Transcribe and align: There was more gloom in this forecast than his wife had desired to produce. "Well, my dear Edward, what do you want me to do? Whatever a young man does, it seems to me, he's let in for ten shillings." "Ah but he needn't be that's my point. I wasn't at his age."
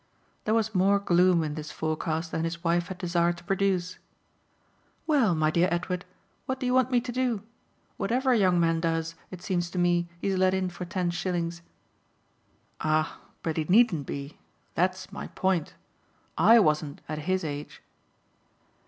There 0.45 0.55
was 0.55 0.73
more 0.73 0.97
gloom 0.97 1.43
in 1.43 1.53
this 1.53 1.71
forecast 1.71 2.31
than 2.31 2.43
his 2.43 2.63
wife 2.63 2.87
had 2.87 2.97
desired 2.97 3.37
to 3.37 3.43
produce. 3.43 3.99
"Well, 5.05 5.35
my 5.35 5.51
dear 5.51 5.67
Edward, 5.69 6.05
what 6.47 6.59
do 6.59 6.65
you 6.65 6.73
want 6.73 6.89
me 6.89 6.99
to 6.99 7.11
do? 7.11 7.43
Whatever 7.97 8.31
a 8.31 8.37
young 8.39 8.59
man 8.59 8.79
does, 8.79 9.13
it 9.29 9.43
seems 9.43 9.69
to 9.69 9.77
me, 9.77 10.07
he's 10.19 10.37
let 10.37 10.55
in 10.55 10.71
for 10.71 10.85
ten 10.85 11.11
shillings." 11.11 11.61
"Ah 12.81 13.19
but 13.43 13.57
he 13.57 13.65
needn't 13.65 14.07
be 14.07 14.39
that's 14.73 15.11
my 15.11 15.27
point. 15.27 15.75
I 16.35 16.57
wasn't 16.59 17.01
at 17.07 17.19
his 17.29 17.43
age." 17.43 17.83